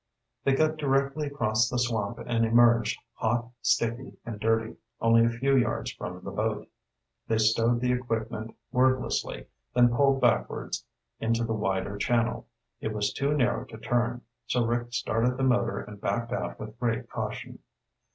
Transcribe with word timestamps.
They 0.43 0.55
cut 0.55 0.77
directly 0.77 1.27
across 1.27 1.69
the 1.69 1.77
swamp 1.77 2.17
and 2.25 2.43
emerged, 2.43 2.99
hot, 3.13 3.51
sticky, 3.61 4.17
and 4.25 4.39
dirty, 4.39 4.77
only 4.99 5.23
a 5.23 5.29
few 5.29 5.55
yards 5.55 5.91
from 5.91 6.19
the 6.23 6.31
boat. 6.31 6.67
They 7.27 7.37
stowed 7.37 7.81
the 7.81 7.91
equipment 7.91 8.55
wordlessly, 8.71 9.45
then 9.75 9.89
poled 9.89 10.19
backwards 10.19 10.83
into 11.19 11.43
the 11.43 11.53
wider 11.53 11.97
channel. 11.99 12.47
It 12.79 12.93
was 12.93 13.13
too 13.13 13.35
narrow 13.37 13.63
to 13.65 13.77
turn, 13.77 14.23
so 14.47 14.65
Rick 14.65 14.91
started 14.91 15.37
the 15.37 15.43
motor 15.43 15.81
and 15.81 16.01
backed 16.01 16.31
out 16.31 16.59
with 16.59 16.79
great 16.79 17.07
caution. 17.07 17.59